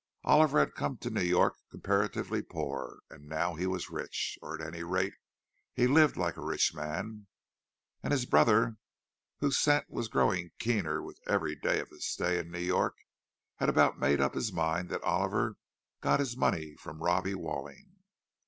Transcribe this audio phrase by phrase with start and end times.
[0.23, 4.81] Oliver had come to New York comparatively poor, and now he was rich—or, at any
[4.81, 5.13] rate,
[5.75, 7.27] he lived like a rich man.
[8.01, 8.77] And his brother,
[9.41, 12.95] whose scent was growing keener with every day of his stay in New York,
[13.57, 15.57] had about made up his mind that Oliver
[16.01, 17.97] got his money from Robbie Walling.